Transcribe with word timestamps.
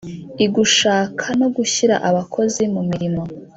igushaka 0.45 1.25
no 1.39 1.47
gushyira 1.55 1.95
abakozi 2.09 2.63
mu 2.73 2.81
mirimo 2.89 3.21